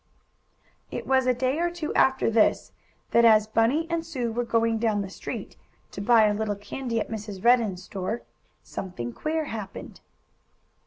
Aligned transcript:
It 0.89 1.05
was 1.05 1.27
a 1.27 1.33
day 1.35 1.59
or 1.59 1.69
two 1.69 1.93
after 1.93 2.31
this 2.31 2.71
that, 3.11 3.23
as 3.23 3.45
Bunny 3.45 3.85
and 3.87 4.03
Sue 4.03 4.31
were 4.31 4.43
going 4.43 4.79
down 4.79 5.03
the 5.03 5.11
street, 5.11 5.57
to 5.91 6.01
buy 6.01 6.23
a 6.25 6.33
little 6.33 6.55
candy 6.55 6.99
at 6.99 7.11
Mrs. 7.11 7.43
Redden's 7.45 7.83
store, 7.83 8.23
something 8.63 9.13
queer 9.13 9.45
happened. 9.45 9.99